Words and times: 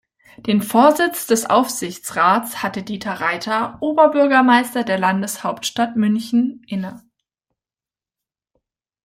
Den 0.47 0.63
Vorsitz 0.63 1.27
des 1.27 1.47
Aufsichtsrats 1.47 2.63
hat 2.63 2.89
Dieter 2.89 3.21
Reiter, 3.21 3.77
Oberbürgermeister 3.83 4.83
der 4.83 4.97
Landeshauptstadt 4.97 5.95
München, 5.95 6.63
inne. 6.67 7.03